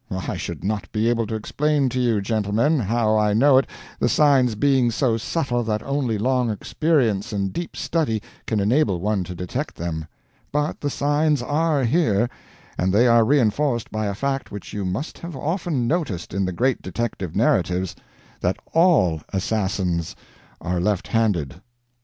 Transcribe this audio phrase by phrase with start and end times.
[0.09, 3.67] I should not be able to explain to you, gentlemen, how I know it,
[3.99, 9.23] the signs being so subtle that only long experience and deep study can enable one
[9.25, 10.07] to detect them.
[10.51, 12.31] But the signs are here,
[12.79, 16.51] and they are reinforced by a fact which you must have often noticed in the
[16.51, 17.95] great detective narratives
[18.39, 20.15] that all assassins
[20.59, 21.61] are left handed."